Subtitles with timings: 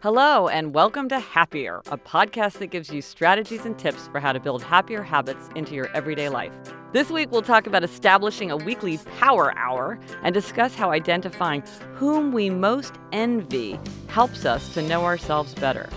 [0.00, 4.32] Hello, and welcome to Happier, a podcast that gives you strategies and tips for how
[4.32, 6.52] to build happier habits into your everyday life.
[6.92, 12.30] This week, we'll talk about establishing a weekly power hour and discuss how identifying whom
[12.30, 15.88] we most envy helps us to know ourselves better.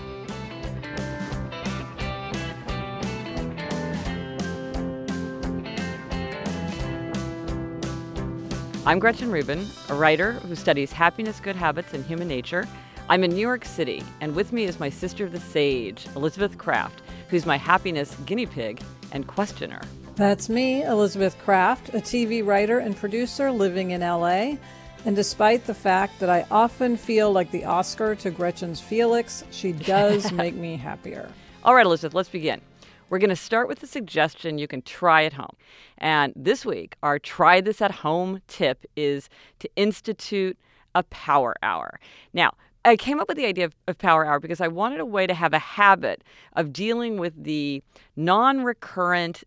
[8.83, 12.67] I'm Gretchen Rubin, a writer who studies happiness, good habits, and human nature.
[13.11, 17.01] I'm in New York City, and with me is my sister, the sage, Elizabeth Craft,
[17.27, 19.81] who's my happiness guinea pig and questioner.
[20.15, 24.55] That's me, Elizabeth Craft, a TV writer and producer living in LA.
[25.03, 29.73] And despite the fact that I often feel like the Oscar to Gretchen's Felix, she
[29.73, 31.29] does make me happier.
[31.65, 32.61] All right, Elizabeth, let's begin.
[33.09, 35.57] We're going to start with a suggestion you can try at home.
[35.97, 39.27] And this week, our try this at home tip is
[39.59, 40.57] to institute
[40.95, 41.99] a power hour.
[42.33, 45.05] Now, I came up with the idea of, of, Power Hour because I wanted a
[45.05, 47.83] way to have a habit of dealing with the
[48.15, 49.43] non recurrent,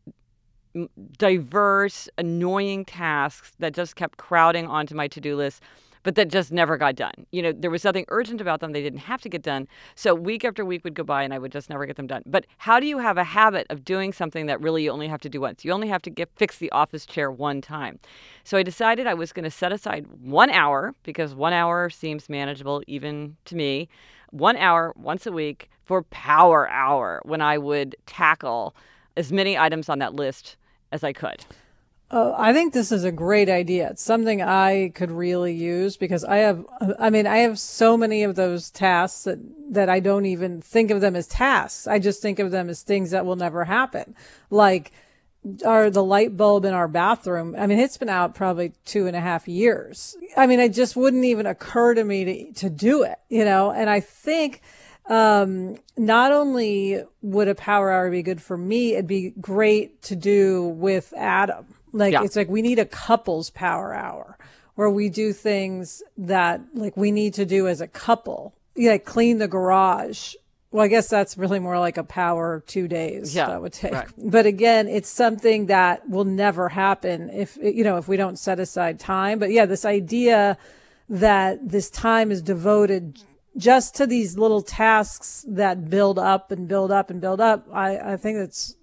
[1.18, 5.62] diverse, annoying tasks that just kept crowding onto my to do list
[6.04, 7.26] but that just never got done.
[7.32, 8.70] You know, there was nothing urgent about them.
[8.70, 9.66] They didn't have to get done.
[9.96, 12.22] So week after week would go by and I would just never get them done.
[12.26, 15.20] But how do you have a habit of doing something that really you only have
[15.22, 15.64] to do once?
[15.64, 17.98] You only have to get fix the office chair one time.
[18.44, 22.28] So I decided I was going to set aside 1 hour because 1 hour seems
[22.28, 23.88] manageable even to me.
[24.30, 28.74] 1 hour once a week for power hour when I would tackle
[29.16, 30.56] as many items on that list
[30.92, 31.44] as I could.
[32.10, 33.90] Uh, I think this is a great idea.
[33.90, 36.64] It's something I could really use because I have,
[36.98, 39.38] I mean, I have so many of those tasks that,
[39.72, 41.86] that I don't even think of them as tasks.
[41.86, 44.14] I just think of them as things that will never happen.
[44.50, 44.92] Like,
[45.64, 47.54] are the light bulb in our bathroom.
[47.58, 50.16] I mean, it's been out probably two and a half years.
[50.36, 53.70] I mean, it just wouldn't even occur to me to, to do it, you know?
[53.70, 54.62] And I think,
[55.06, 60.16] um, not only would a power hour be good for me, it'd be great to
[60.16, 62.22] do with Adam like yeah.
[62.22, 64.36] it's like we need a couples power hour
[64.74, 68.54] where we do things that like we need to do as a couple.
[68.74, 70.34] Yeah, like clean the garage.
[70.72, 73.92] Well, I guess that's really more like a power two days yeah, that would take.
[73.92, 74.08] Right.
[74.18, 78.58] But again, it's something that will never happen if you know if we don't set
[78.58, 79.38] aside time.
[79.38, 80.58] But yeah, this idea
[81.08, 83.20] that this time is devoted
[83.56, 88.14] just to these little tasks that build up and build up and build up, I,
[88.14, 88.74] I think it's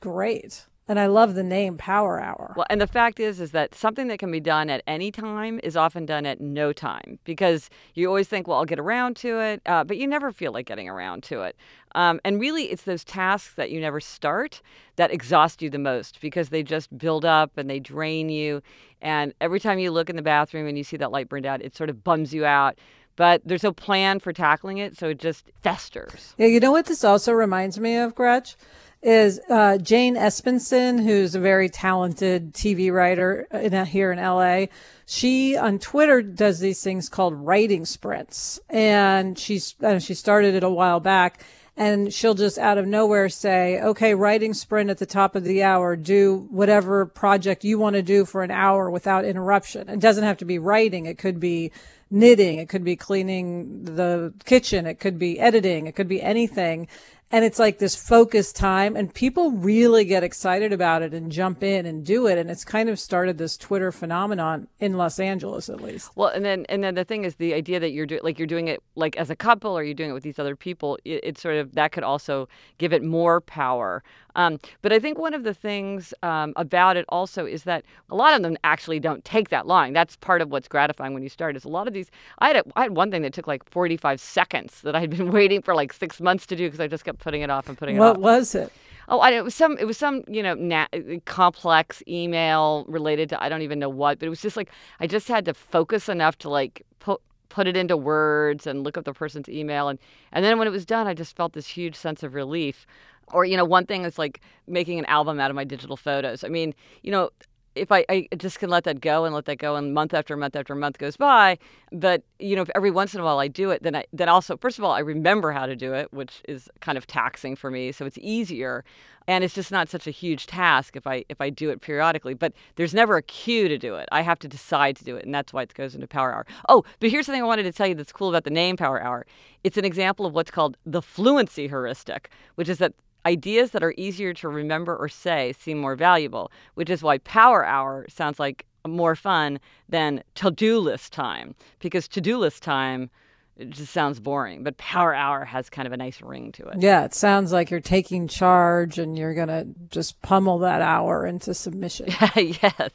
[0.00, 0.64] great.
[0.86, 2.52] And I love the name Power Hour.
[2.56, 5.58] Well, and the fact is, is that something that can be done at any time
[5.62, 9.40] is often done at no time because you always think, well, I'll get around to
[9.40, 11.56] it, uh, but you never feel like getting around to it.
[11.94, 14.60] Um, and really, it's those tasks that you never start
[14.96, 18.60] that exhaust you the most because they just build up and they drain you.
[19.00, 21.62] And every time you look in the bathroom and you see that light burned out,
[21.62, 22.78] it sort of bums you out
[23.16, 26.34] but there's no plan for tackling it, so it just festers.
[26.36, 28.56] Yeah, you know what this also reminds me of, Gretch?
[29.04, 34.66] Is uh, Jane Espenson, who's a very talented TV writer in, here in LA.
[35.04, 40.64] She on Twitter does these things called writing sprints, and she's uh, she started it
[40.64, 41.44] a while back.
[41.76, 45.64] And she'll just out of nowhere say, okay, writing sprint at the top of the
[45.64, 49.88] hour, do whatever project you want to do for an hour without interruption.
[49.88, 51.06] It doesn't have to be writing.
[51.06, 51.72] It could be
[52.12, 52.60] knitting.
[52.60, 54.86] It could be cleaning the kitchen.
[54.86, 55.88] It could be editing.
[55.88, 56.86] It could be anything
[57.34, 61.64] and it's like this focused time and people really get excited about it and jump
[61.64, 62.38] in and do it.
[62.38, 66.12] And it's kind of started this twitter phenomenon in los angeles at least.
[66.14, 68.46] Well and then and then the thing is the idea that you're doing like you're
[68.46, 71.20] doing it like as a couple or you're doing it with these other people it,
[71.24, 72.48] it's sort of that could also
[72.78, 74.04] give it more power
[74.36, 78.14] um, but I think one of the things um, about it also is that a
[78.14, 79.92] lot of them actually don't take that long.
[79.92, 81.56] That's part of what's gratifying when you start.
[81.56, 82.10] Is a lot of these.
[82.38, 85.30] I had a, I had one thing that took like 45 seconds that I'd been
[85.32, 87.78] waiting for like six months to do because I just kept putting it off and
[87.78, 88.16] putting it what off.
[88.18, 88.72] What was it?
[89.08, 89.76] Oh, I, it was some.
[89.78, 90.86] It was some, you know, na-
[91.26, 94.18] complex email related to I don't even know what.
[94.18, 94.70] But it was just like
[95.00, 97.20] I just had to focus enough to like put
[97.50, 99.98] put it into words and look up the person's email and
[100.32, 102.86] and then when it was done, I just felt this huge sense of relief
[103.32, 106.44] or, you know, one thing is like making an album out of my digital photos.
[106.44, 107.30] I mean, you know,
[107.74, 110.36] if I, I just can let that go and let that go and month after
[110.36, 111.58] month after month goes by.
[111.92, 114.28] But you know if every once in a while i do it then i then
[114.28, 117.56] also first of all i remember how to do it which is kind of taxing
[117.56, 118.84] for me so it's easier.
[119.26, 122.34] And it's just not such a huge task if i if i do it periodically.
[122.34, 124.08] But there's never a cue to do it.
[124.12, 126.46] I have to decide to do it and that's why it goes into power hour.
[126.68, 129.02] Oh but here's something i wanted to tell you that's cool about the name power
[129.02, 129.26] hour.
[129.62, 132.92] It's an example of what's called the fluency heuristic which is that
[133.26, 137.64] Ideas that are easier to remember or say seem more valuable, which is why power
[137.64, 143.10] hour sounds like more fun than to do list time, because to do list time
[143.56, 146.82] it just sounds boring, but power hour has kind of a nice ring to it.
[146.82, 151.24] Yeah, it sounds like you're taking charge and you're going to just pummel that hour
[151.24, 152.06] into submission.
[152.36, 152.90] yes.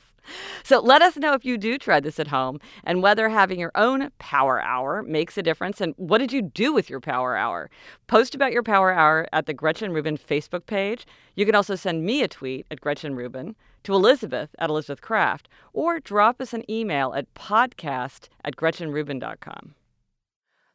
[0.63, 3.71] So let us know if you do try this at home and whether having your
[3.75, 7.69] own power hour makes a difference and what did you do with your power hour?
[8.07, 11.05] Post about your power hour at the Gretchen Rubin Facebook page.
[11.35, 15.47] You can also send me a tweet at Gretchen Rubin, to Elizabeth at Elizabeth Craft,
[15.73, 19.73] or drop us an email at podcast at GretchenRubin.com.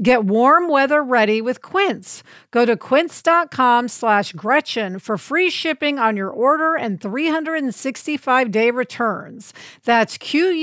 [0.00, 2.22] Get warm weather ready with Quince.
[2.50, 9.52] Go to quince.com slash Gretchen for free shipping on your order and 365 day returns.
[9.84, 10.62] That's Q-U-I-N-C-E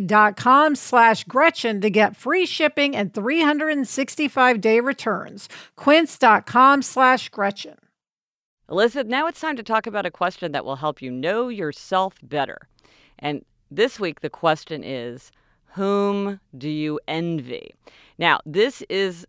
[0.00, 5.50] dot com slash Gretchen to get free shipping and 365 day returns.
[5.76, 7.76] Quince.com slash Gretchen.
[8.70, 12.14] Elizabeth, now it's time to talk about a question that will help you know yourself
[12.22, 12.56] better.
[13.18, 15.30] And this week the question is,
[15.72, 17.74] whom do you envy?
[18.18, 19.26] Now, this is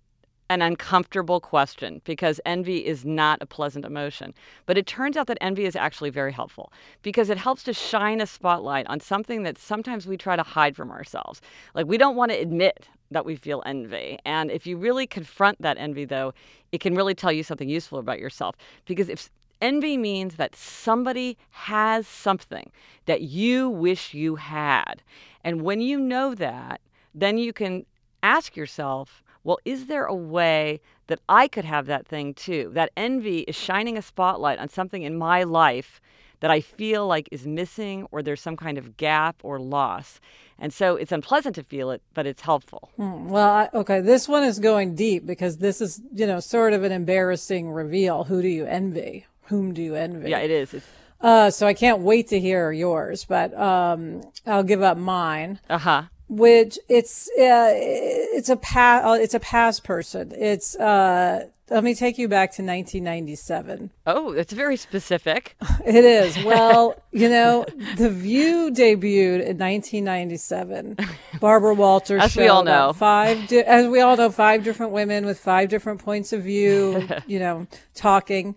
[0.51, 4.33] an uncomfortable question because envy is not a pleasant emotion.
[4.65, 8.19] But it turns out that envy is actually very helpful because it helps to shine
[8.19, 11.39] a spotlight on something that sometimes we try to hide from ourselves.
[11.73, 14.19] Like we don't want to admit that we feel envy.
[14.25, 16.33] And if you really confront that envy, though,
[16.73, 18.55] it can really tell you something useful about yourself.
[18.85, 19.29] Because if
[19.61, 22.71] envy means that somebody has something
[23.05, 25.03] that you wish you had.
[25.43, 26.81] And when you know that,
[27.13, 27.85] then you can
[28.23, 32.71] ask yourself, well, is there a way that I could have that thing too?
[32.73, 35.99] That envy is shining a spotlight on something in my life
[36.41, 40.19] that I feel like is missing or there's some kind of gap or loss.
[40.59, 42.89] And so it's unpleasant to feel it, but it's helpful.
[42.97, 43.29] Hmm.
[43.29, 46.83] Well, I, okay, this one is going deep because this is, you know, sort of
[46.83, 48.25] an embarrassing reveal.
[48.25, 49.25] Who do you envy?
[49.51, 50.29] Whom do you envy?
[50.31, 50.73] Yeah, it is.
[50.73, 50.89] It's-
[51.21, 55.59] uh, so I can't wait to hear yours, but um, I'll give up mine.
[55.69, 56.01] Uh huh.
[56.29, 60.31] Which it's uh, it's a past uh, it's a past person.
[60.35, 63.91] It's uh, let me take you back to 1997.
[64.07, 65.55] Oh, it's very specific.
[65.85, 66.43] It is.
[66.43, 67.65] Well, you know,
[67.97, 70.97] The View debuted in 1997.
[71.39, 75.25] Barbara Walters as we all know, five di- as we all know, five different women
[75.25, 77.07] with five different points of view.
[77.27, 78.55] you know, talking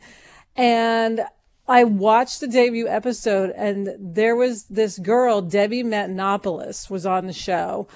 [0.56, 1.22] And
[1.66, 7.32] I watched the debut episode and there was this girl, Debbie Matenopoulos was on the
[7.32, 7.88] show.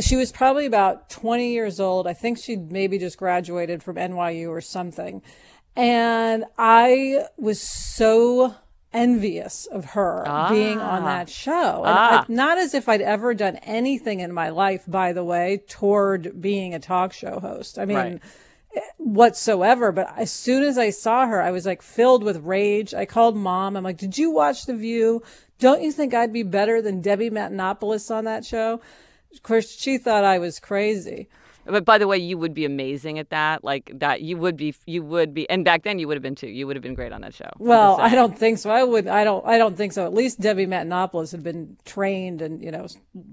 [0.00, 2.06] She was probably about 20 years old.
[2.06, 5.22] I think she'd maybe just graduated from NYU or something.
[5.76, 8.54] And I was so
[8.92, 10.48] envious of her ah.
[10.48, 11.06] being on ah.
[11.06, 11.84] that show.
[11.84, 12.24] And ah.
[12.28, 16.40] I, not as if I'd ever done anything in my life, by the way, toward
[16.40, 17.78] being a talk show host.
[17.78, 18.22] I mean, right.
[18.98, 19.92] Whatsoever.
[19.92, 22.94] But as soon as I saw her, I was like filled with rage.
[22.94, 23.76] I called mom.
[23.76, 25.22] I'm like, did you watch The View?
[25.58, 28.80] Don't you think I'd be better than Debbie Matenopoulos on that show?
[29.32, 31.28] Of course, she thought I was crazy.
[31.66, 33.64] But by the way, you would be amazing at that.
[33.64, 34.74] Like that, you would be.
[34.86, 35.48] You would be.
[35.48, 36.48] And back then, you would have been too.
[36.48, 37.50] You would have been great on that show.
[37.58, 38.70] Well, I don't think so.
[38.70, 39.06] I would.
[39.08, 39.46] I don't.
[39.46, 40.04] I don't think so.
[40.04, 42.86] At least Debbie Matenopoulos had been trained and you know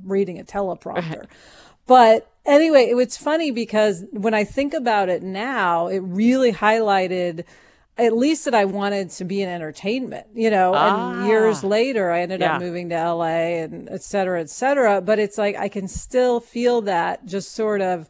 [0.05, 1.25] reading a teleprompter.
[1.87, 7.45] but anyway, it was funny because when I think about it now, it really highlighted
[7.97, 12.09] at least that I wanted to be in entertainment, you know, ah, and years later
[12.09, 12.55] I ended yeah.
[12.55, 15.01] up moving to LA and et cetera, et cetera.
[15.01, 18.07] But it's like I can still feel that just sort of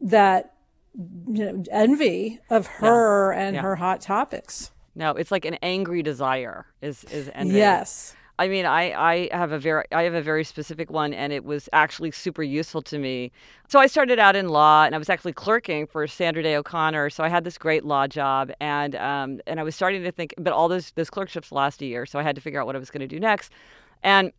[0.00, 0.54] that
[0.96, 3.40] you know envy of her yeah.
[3.40, 3.62] and yeah.
[3.62, 4.70] her hot topics.
[4.94, 7.56] No, it's like an angry desire is is envy.
[7.56, 8.14] Yes.
[8.36, 11.44] I mean, I, I have a very I have a very specific one, and it
[11.44, 13.30] was actually super useful to me.
[13.68, 17.10] So I started out in law, and I was actually clerking for Sandra Day O'Connor.
[17.10, 20.34] So I had this great law job, and um, and I was starting to think,
[20.36, 22.74] but all those those clerkships last a year, so I had to figure out what
[22.74, 23.52] I was going to do next,
[24.02, 24.32] and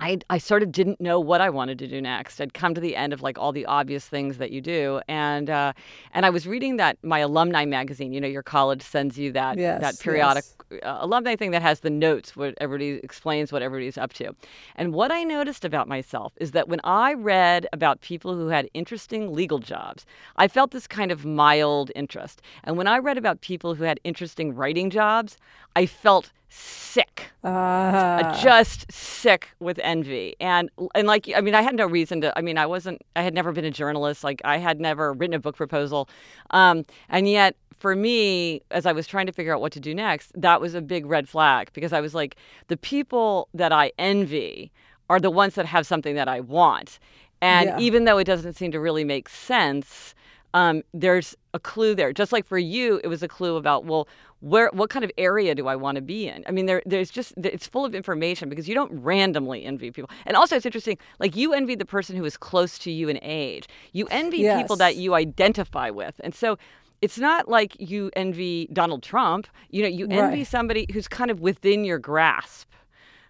[0.00, 2.40] I, I sort of didn't know what I wanted to do next.
[2.40, 5.48] I'd come to the end of like all the obvious things that you do, and
[5.48, 5.72] uh,
[6.12, 8.12] and I was reading that my alumni magazine.
[8.12, 10.80] You know, your college sends you that yes, that periodic yes.
[10.84, 14.34] uh, alumni thing that has the notes where everybody explains what everybody's up to.
[14.76, 18.68] And what I noticed about myself is that when I read about people who had
[18.74, 20.04] interesting legal jobs,
[20.36, 22.42] I felt this kind of mild interest.
[22.64, 25.36] And when I read about people who had interesting writing jobs,
[25.76, 28.40] I felt sick, uh.
[28.40, 32.36] just sick with envy, and and like I mean, I had no reason to.
[32.38, 33.02] I mean, I wasn't.
[33.16, 34.22] I had never been a journalist.
[34.22, 36.08] Like I had never written a book proposal,
[36.50, 39.94] um, and yet for me, as I was trying to figure out what to do
[39.94, 42.36] next, that was a big red flag because I was like,
[42.68, 44.70] the people that I envy
[45.10, 46.98] are the ones that have something that I want,
[47.42, 47.78] and yeah.
[47.78, 50.14] even though it doesn't seem to really make sense.
[50.54, 52.12] Um, there's a clue there.
[52.12, 54.08] Just like for you, it was a clue about, well,
[54.40, 56.44] where what kind of area do I want to be in?
[56.46, 60.10] I mean, there there's just it's full of information because you don't randomly envy people.
[60.26, 60.96] And also, it's interesting.
[61.18, 63.66] Like you envy the person who is close to you in age.
[63.92, 64.62] You envy yes.
[64.62, 66.56] people that you identify with, and so.
[67.02, 69.46] It's not like you envy Donald Trump.
[69.68, 70.46] You know, you envy right.
[70.46, 72.70] somebody who's kind of within your grasp.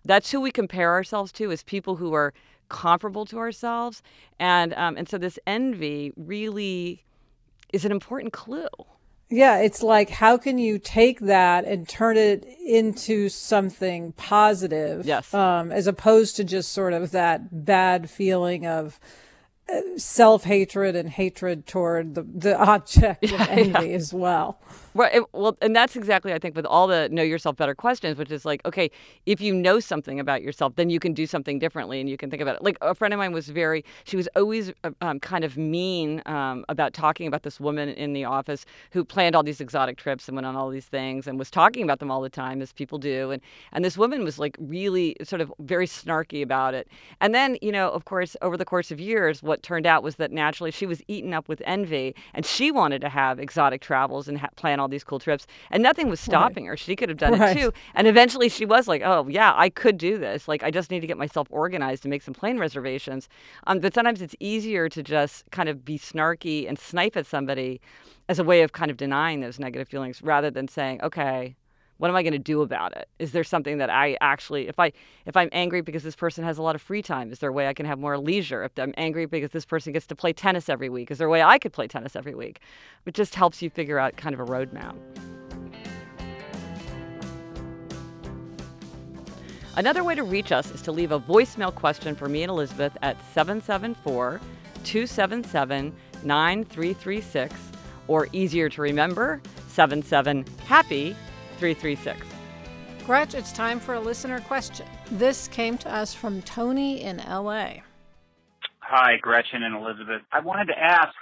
[0.04, 2.32] That's who we compare ourselves to is people who are
[2.68, 4.00] comparable to ourselves,
[4.38, 7.04] and um, and so this envy really
[7.74, 8.68] is an important clue.
[9.30, 15.04] Yeah, it's like how can you take that and turn it into something positive?
[15.04, 15.32] Yes.
[15.34, 19.00] Um, as opposed to just sort of that bad feeling of
[19.68, 23.96] uh, self hatred and hatred toward the, the object of envy yeah.
[23.96, 24.60] as well.
[24.96, 25.22] Right.
[25.32, 28.44] Well, and that's exactly, I think, with all the know yourself better questions, which is
[28.44, 28.92] like, okay,
[29.26, 32.30] if you know something about yourself, then you can do something differently and you can
[32.30, 32.62] think about it.
[32.62, 36.22] Like a friend of mine was very, she was always uh, um, kind of mean
[36.26, 40.28] um, about talking about this woman in the office who planned all these exotic trips
[40.28, 42.72] and went on all these things and was talking about them all the time, as
[42.72, 43.32] people do.
[43.32, 46.86] And, and this woman was like really sort of very snarky about it.
[47.20, 50.14] And then, you know, of course, over the course of years, what turned out was
[50.16, 54.28] that naturally she was eaten up with envy and she wanted to have exotic travels
[54.28, 56.70] and ha- plan all these cool trips, and nothing was stopping right.
[56.70, 56.76] her.
[56.76, 57.56] She could have done right.
[57.56, 57.72] it too.
[57.94, 60.48] And eventually, she was like, "Oh yeah, I could do this.
[60.48, 63.28] Like, I just need to get myself organized and make some plane reservations."
[63.66, 67.80] Um, but sometimes it's easier to just kind of be snarky and snipe at somebody
[68.28, 71.56] as a way of kind of denying those negative feelings, rather than saying, "Okay,
[71.98, 73.08] what am i going to do about it?
[73.18, 74.92] Is there something that i actually if i
[75.26, 77.52] if i'm angry because this person has a lot of free time is there a
[77.52, 78.64] way i can have more leisure?
[78.64, 81.30] If i'm angry because this person gets to play tennis every week is there a
[81.30, 82.60] way i could play tennis every week?
[83.06, 84.96] It just helps you figure out kind of a roadmap.
[89.76, 92.96] Another way to reach us is to leave a voicemail question for me and Elizabeth
[93.02, 94.40] at 774
[94.84, 97.54] 277 9336,
[98.06, 101.16] or easier to remember, 77 Happy
[101.54, 102.20] 336.
[103.04, 104.86] Gretch, it's time for a listener question.
[105.10, 107.74] This came to us from Tony in LA.
[108.80, 110.22] Hi, Gretchen and Elizabeth.
[110.32, 111.14] I wanted to ask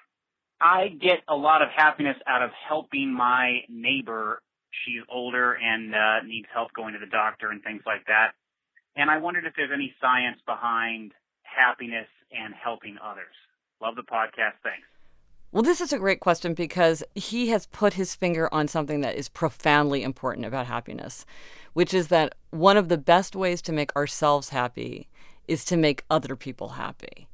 [0.62, 4.40] I get a lot of happiness out of helping my neighbor.
[4.84, 8.30] She's older and uh, needs help going to the doctor and things like that.
[8.94, 11.12] And I wondered if there's any science behind
[11.42, 13.34] happiness and helping others.
[13.80, 14.62] Love the podcast.
[14.62, 14.86] Thanks.
[15.52, 19.16] Well, this is a great question because he has put his finger on something that
[19.16, 21.26] is profoundly important about happiness,
[21.74, 25.10] which is that one of the best ways to make ourselves happy
[25.46, 27.28] is to make other people happy.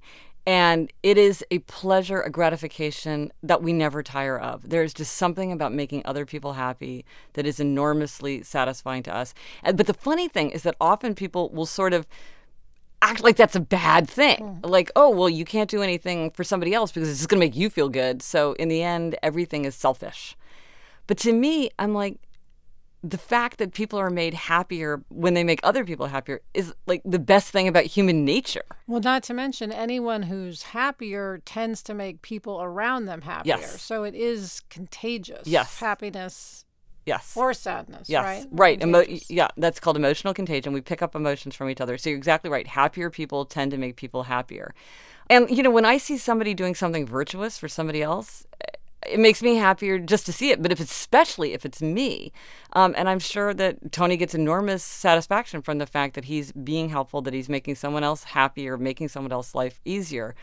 [0.45, 4.69] And it is a pleasure, a gratification that we never tire of.
[4.69, 9.33] There's just something about making other people happy that is enormously satisfying to us.
[9.63, 12.09] But the funny thing is that often people will sort of
[13.03, 14.61] act like that's a bad thing.
[14.63, 14.71] Mm.
[14.71, 17.47] Like, oh, well, you can't do anything for somebody else because it's just going to
[17.47, 18.23] make you feel good.
[18.23, 20.37] So in the end, everything is selfish.
[21.07, 22.19] But to me, I'm like,
[23.03, 27.01] the fact that people are made happier when they make other people happier is like
[27.05, 28.65] the best thing about human nature.
[28.89, 33.57] Well, not to mention anyone who's happier tends to make people around them happier.
[33.59, 33.81] Yes.
[33.81, 35.47] So it is contagious.
[35.47, 35.79] Yes.
[35.79, 36.65] Happiness.
[37.09, 37.35] Yes.
[37.37, 38.09] Or sadness.
[38.09, 38.25] Yes.
[38.25, 38.47] Right.
[38.51, 38.83] Right.
[38.83, 39.49] Emo- yeah.
[39.57, 40.73] That's called emotional contagion.
[40.73, 41.97] We pick up emotions from each other.
[41.99, 42.67] So you're exactly right.
[42.67, 44.75] Happier people tend to make people happier.
[45.31, 48.47] And, you know, when I see somebody doing something virtuous for somebody else,
[49.07, 50.63] it makes me happier just to see it.
[50.63, 52.33] But if it's, especially if it's me,
[52.73, 56.91] um, and I'm sure that Tony gets enormous satisfaction from the fact that he's being
[56.91, 60.35] helpful, that he's making someone else happier, making someone else's life easier.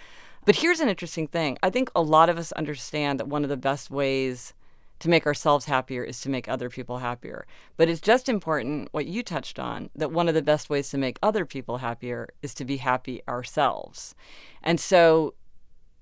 [0.45, 1.57] But here's an interesting thing.
[1.63, 4.53] I think a lot of us understand that one of the best ways
[4.99, 7.45] to make ourselves happier is to make other people happier.
[7.77, 10.97] But it's just important what you touched on that one of the best ways to
[10.97, 14.15] make other people happier is to be happy ourselves.
[14.63, 15.33] And so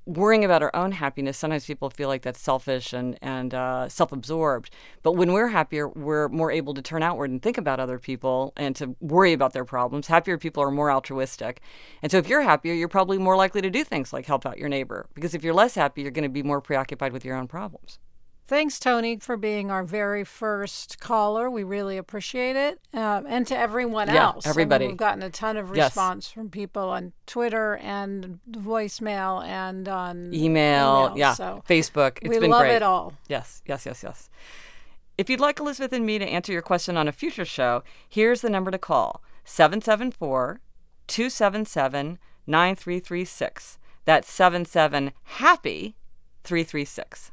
[0.05, 4.11] worrying about our own happiness, sometimes people feel like that's selfish and, and uh, self
[4.11, 4.69] absorbed.
[5.01, 8.53] But when we're happier, we're more able to turn outward and think about other people
[8.57, 10.07] and to worry about their problems.
[10.07, 11.61] Happier people are more altruistic.
[12.01, 14.57] And so if you're happier, you're probably more likely to do things like help out
[14.57, 15.07] your neighbor.
[15.13, 17.99] Because if you're less happy, you're going to be more preoccupied with your own problems.
[18.45, 21.49] Thanks, Tony, for being our very first caller.
[21.49, 22.79] We really appreciate it.
[22.93, 24.45] Um, and to everyone yeah, else.
[24.45, 24.83] Everybody.
[24.83, 26.33] I mean, we've gotten a ton of response yes.
[26.33, 31.05] from people on Twitter and voicemail and on email.
[31.05, 31.33] email yeah.
[31.33, 32.19] So Facebook.
[32.21, 32.75] It's we been love great.
[32.75, 33.13] it all.
[33.29, 34.29] Yes, yes, yes, yes.
[35.17, 38.41] If you'd like Elizabeth and me to answer your question on a future show, here's
[38.41, 40.59] the number to call 774
[41.07, 43.77] 277 9336.
[44.05, 45.95] That's 77 Happy
[46.43, 47.32] 336.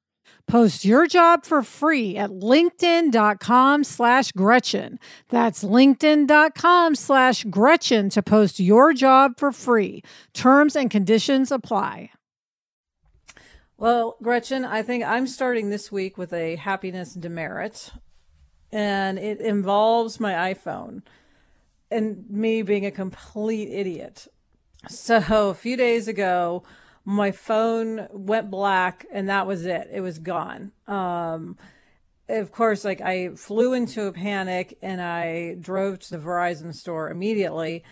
[0.47, 4.99] Post your job for free at linkedin.com slash Gretchen.
[5.29, 10.03] That's linkedin.com slash Gretchen to post your job for free.
[10.33, 12.11] Terms and conditions apply.
[13.77, 17.91] Well, Gretchen, I think I'm starting this week with a happiness demerit,
[18.71, 21.01] and it involves my iPhone
[21.89, 24.27] and me being a complete idiot.
[24.87, 26.63] So a few days ago,
[27.05, 29.89] my phone went black and that was it.
[29.91, 30.71] It was gone.
[30.87, 31.57] Um,
[32.29, 37.09] of course, like I flew into a panic and I drove to the Verizon store
[37.09, 37.83] immediately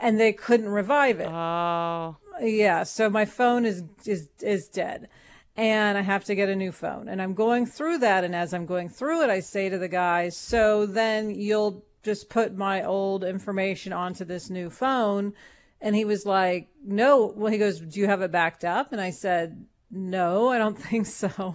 [0.00, 1.28] and they couldn't revive it.
[1.28, 2.16] Oh.
[2.40, 5.08] Yeah, so my phone is is is dead.
[5.54, 7.08] And I have to get a new phone.
[7.08, 9.88] And I'm going through that and as I'm going through it, I say to the
[9.88, 15.34] guy, "So then you'll just put my old information onto this new phone
[15.82, 17.32] and he was like, no.
[17.36, 18.92] Well, he goes, do you have it backed up?
[18.92, 21.54] And I said, no, I don't think so.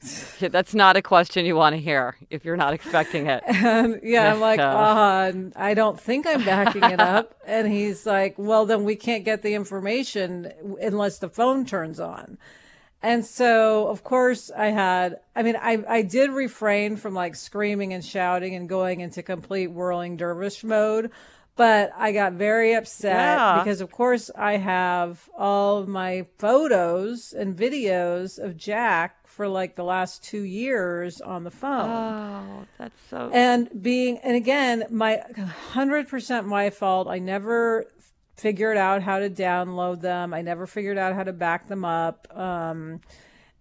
[0.40, 3.44] That's not a question you want to hear if you're not expecting it.
[3.66, 7.36] And yeah, I'm like, uh, I don't think I'm backing it up.
[7.46, 12.38] and he's like, well, then we can't get the information unless the phone turns on.
[13.02, 17.92] And so, of course, I had, I mean, I, I did refrain from like screaming
[17.92, 21.12] and shouting and going into complete whirling dervish mode
[21.56, 23.58] but I got very upset yeah.
[23.58, 29.74] because, of course, I have all of my photos and videos of Jack for like
[29.74, 31.90] the last two years on the phone.
[31.90, 33.30] Oh, that's so.
[33.32, 35.22] And being, and again, my
[35.72, 37.08] 100% my fault.
[37.08, 37.86] I never
[38.36, 40.34] figured out how to download them.
[40.34, 42.28] I never figured out how to back them up.
[42.36, 43.00] Um,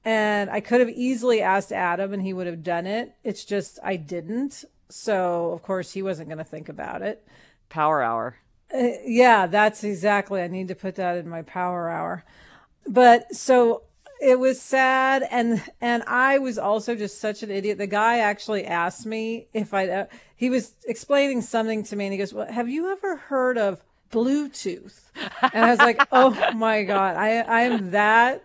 [0.03, 3.15] and I could have easily asked Adam and he would have done it.
[3.23, 4.65] It's just I didn't.
[4.89, 7.25] So, of course, he wasn't going to think about it.
[7.69, 8.37] Power hour.
[8.73, 10.41] Uh, yeah, that's exactly.
[10.41, 12.23] I need to put that in my power hour.
[12.87, 13.83] But so
[14.21, 17.77] it was sad and and I was also just such an idiot.
[17.77, 22.13] The guy actually asked me if I uh, he was explaining something to me and
[22.13, 23.83] he goes, "Well, have you ever heard of
[24.15, 25.01] Bluetooth?"
[25.41, 28.43] And I was like, "Oh my god, I I am that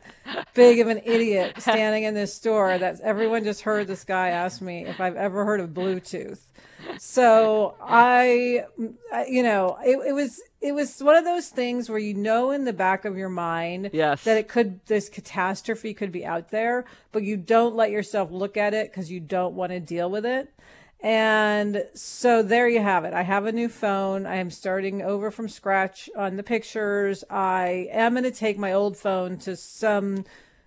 [0.54, 4.60] big of an idiot standing in this store that everyone just heard this guy ask
[4.60, 6.40] me if I've ever heard of Bluetooth."
[6.98, 8.64] So I,
[9.28, 12.64] you know, it, it was it was one of those things where you know in
[12.64, 14.24] the back of your mind yes.
[14.24, 18.56] that it could this catastrophe could be out there, but you don't let yourself look
[18.56, 20.52] at it because you don't want to deal with it.
[21.02, 23.14] And so there you have it.
[23.14, 24.26] I have a new phone.
[24.26, 27.24] I am starting over from scratch on the pictures.
[27.30, 30.24] I am going to take my old phone to some,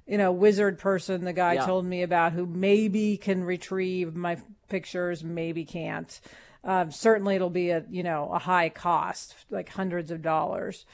[0.07, 1.65] you know, wizard person the guy Yeah.
[1.65, 4.37] told me about who maybe can retrieve my
[4.69, 6.19] pictures, maybe can't.
[6.63, 10.85] Um, certainly it'll be a, you know, a high cost, like hundreds of dollars.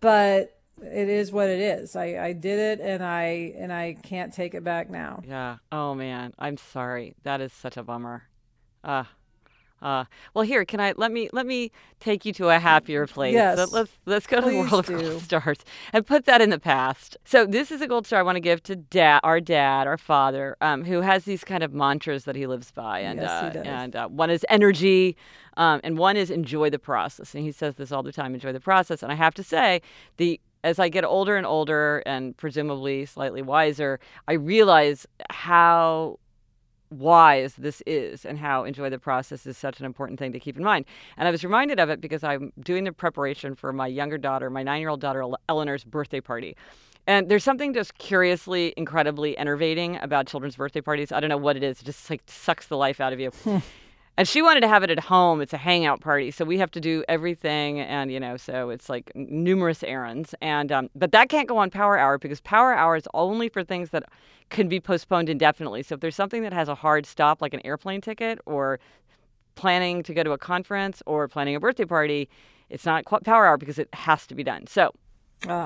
[0.00, 1.94] But it is what it is.
[1.96, 5.22] I, I did it and I and I can't take it back now.
[5.26, 5.56] Yeah.
[5.70, 7.14] Oh man, I'm sorry.
[7.24, 8.27] That is such a bummer.
[8.88, 9.04] Uh
[9.80, 11.70] uh well here, can I let me let me
[12.00, 13.34] take you to a happier place.
[13.34, 13.56] Yes.
[13.56, 14.96] Let, us let's go to the world do.
[14.96, 15.58] of gold stars
[15.92, 17.16] and put that in the past.
[17.24, 19.98] So this is a gold star I want to give to dad our dad, our
[19.98, 23.00] father, um, who has these kind of mantras that he lives by.
[23.00, 23.66] And Yes, he uh, does.
[23.66, 25.16] and uh, one is energy,
[25.56, 27.34] um, and one is enjoy the process.
[27.34, 29.02] And he says this all the time, enjoy the process.
[29.02, 29.80] And I have to say,
[30.16, 36.18] the as I get older and older and presumably slightly wiser, I realize how
[36.90, 40.56] wise this is and how enjoy the process is such an important thing to keep
[40.56, 40.84] in mind.
[41.16, 44.50] And I was reminded of it because I'm doing the preparation for my younger daughter,
[44.50, 46.56] my nine year old daughter Eleanor's birthday party.
[47.06, 51.10] And there's something just curiously, incredibly enervating about children's birthday parties.
[51.10, 51.80] I don't know what it is.
[51.80, 53.32] It just like sucks the life out of you.
[54.18, 55.40] And she wanted to have it at home.
[55.40, 58.88] It's a hangout party, so we have to do everything, and you know, so it's
[58.88, 60.34] like numerous errands.
[60.40, 63.62] And um, but that can't go on Power Hour because Power Hour is only for
[63.62, 64.02] things that
[64.50, 65.84] can be postponed indefinitely.
[65.84, 68.80] So if there's something that has a hard stop, like an airplane ticket, or
[69.54, 72.28] planning to go to a conference, or planning a birthday party,
[72.70, 74.66] it's not Power Hour because it has to be done.
[74.66, 74.92] So
[75.46, 75.64] Ah,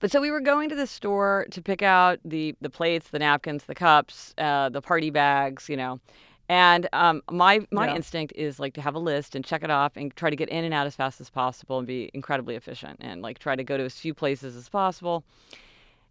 [0.00, 3.18] but so we were going to the store to pick out the the plates, the
[3.18, 6.00] napkins, the cups, uh, the party bags, you know.
[6.48, 7.96] And um, my my Yeah.
[7.96, 10.48] instinct is like to have a list and check it off and try to get
[10.50, 13.64] in and out as fast as possible and be incredibly efficient and like try to
[13.64, 15.24] go to as few places as possible.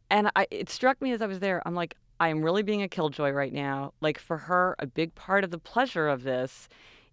[0.09, 2.81] And I, it struck me as I was there, I'm like, I am really being
[2.81, 3.93] a killjoy right now.
[4.01, 6.67] Like for her, a big part of the pleasure of this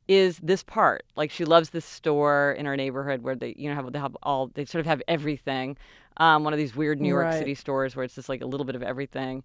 [0.08, 1.04] is this part.
[1.16, 4.16] Like she loves this store in our neighborhood where they, you know, have they have
[4.22, 5.76] all they sort of have everything.
[6.16, 7.32] Um, one of these weird New York Right.
[7.32, 9.44] City stores where it's just like a little bit of everything.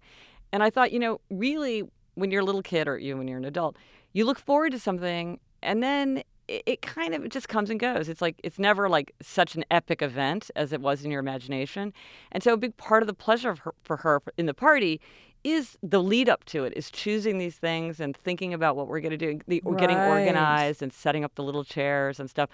[0.52, 1.84] And I thought, you know, really,
[2.14, 3.76] when you're a little kid or even when you're an adult,
[4.12, 8.08] you look forward to something, and then it, it kind of just comes and goes.
[8.08, 11.92] It's like it's never like such an epic event as it was in your imagination.
[12.32, 15.00] And so a big part of the pleasure of her, for her in the party
[15.44, 19.00] is the lead up to it is choosing these things and thinking about what we're
[19.00, 22.48] going to do the, or getting organized and setting up the little chairs and stuff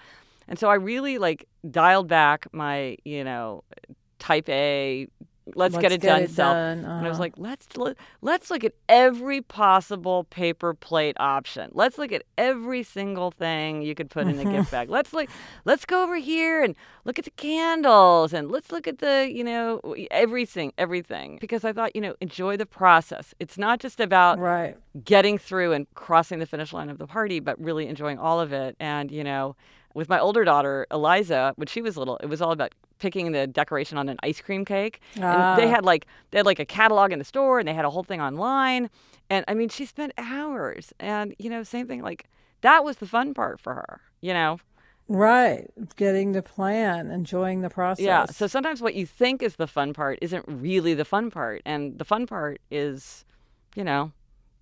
[0.49, 3.63] and so i really like dialed back my you know
[4.19, 5.07] type a
[5.55, 6.79] let's, get it done self done.
[6.79, 7.19] and I was Uh-huh.
[7.19, 11.69] like, let's let, let's look at every possible paper plate option.
[11.73, 14.89] Let's look at every single thing you could put in a gift bag.
[14.89, 15.29] Let's look.
[15.65, 19.43] let's go over here and look at the candles and let's look at the, you
[19.43, 21.37] know, everything, everything.
[21.41, 23.33] Because I thought, you know, enjoy the process.
[23.39, 24.75] It's not just about right.
[25.03, 28.53] getting through and crossing the finish line of the party, but really enjoying all of
[28.53, 28.75] it.
[28.79, 29.55] And, you know,
[29.93, 33.47] with my older daughter, Eliza, when she was little, it was all about picking the
[33.47, 35.01] decoration on an ice cream cake.
[35.15, 35.23] And
[35.59, 35.75] they Ah.
[35.75, 38.03] had like they had like a catalog in the store and they had a whole
[38.03, 38.89] thing online.
[39.29, 40.93] And I mean, she spent hours.
[40.99, 42.29] And, you know, same thing like
[42.61, 44.59] that was the fun part for her, you know.
[45.07, 45.67] Right.
[45.97, 48.05] Getting the plan, enjoying the process.
[48.05, 48.25] Yeah.
[48.25, 51.61] So sometimes what you think is the fun part isn't really the fun part.
[51.65, 53.25] And the fun part is,
[53.75, 54.11] you know,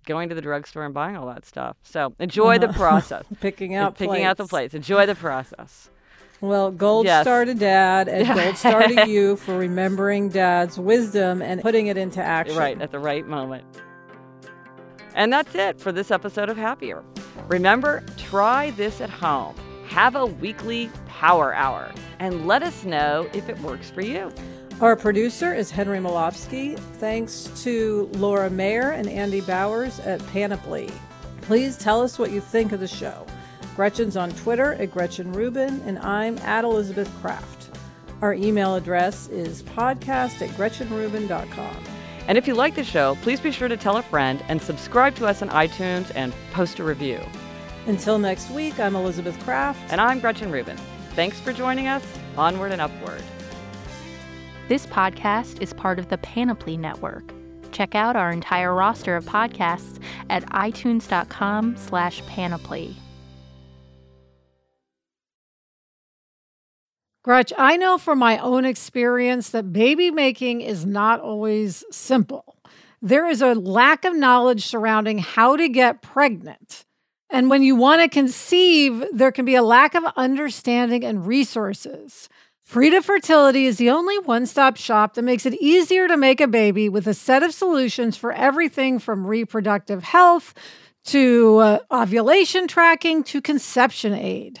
[0.06, 1.76] going to the drugstore and buying all that stuff.
[1.82, 3.24] So enjoy the process.
[3.40, 4.72] picking out picking out the plates.
[4.72, 4.74] plates.
[4.74, 5.90] Enjoy the process.
[6.40, 7.24] Well, gold Yes.
[7.24, 11.96] star to dad and gold star to you for remembering dad's wisdom and putting it
[11.96, 12.56] into action.
[12.56, 13.64] Right, at the right moment.
[15.14, 17.02] And that's it for this episode of Happier.
[17.48, 19.54] Remember, try this at home.
[19.88, 24.32] Have a weekly power hour and let us know if it works for you.
[24.80, 26.78] Our producer is Henry Molofsky.
[26.78, 30.90] Thanks to Laura Mayer and Andy Bowers at Panoply.
[31.42, 33.26] Please tell us what you think of the show.
[33.80, 37.70] Gretchen's on Twitter at Gretchen Rubin, and I'm at Elizabeth Craft.
[38.20, 41.84] Our email address is podcast at gretchenrubin.com.
[42.28, 45.14] And if you like the show, please be sure to tell a friend and subscribe
[45.14, 47.20] to us on iTunes and post a review.
[47.86, 49.90] Until next week, I'm Elizabeth Craft.
[49.90, 50.76] And I'm Gretchen Rubin.
[51.14, 52.04] Thanks for joining us.
[52.36, 53.22] Onward and upward.
[54.68, 57.32] This podcast is part of the Panoply Network.
[57.72, 62.94] Check out our entire roster of podcasts at itunes.com slash panoply.
[67.22, 72.56] Gretch, I know from my own experience that baby making is not always simple.
[73.02, 76.84] There is a lack of knowledge surrounding how to get pregnant.
[77.28, 82.28] And when you want to conceive, there can be a lack of understanding and resources.
[82.64, 86.48] Frida Fertility is the only one stop shop that makes it easier to make a
[86.48, 90.54] baby with a set of solutions for everything from reproductive health
[91.04, 94.60] to uh, ovulation tracking to conception aid.